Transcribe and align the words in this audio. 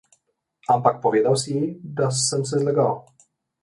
Ampak 0.75 0.95
povedal 1.05 1.35
si 1.43 1.49
ji, 1.53 1.63
da 1.97 2.07
sem 2.25 2.45
se 2.45 2.59
zlagal. 2.63 3.01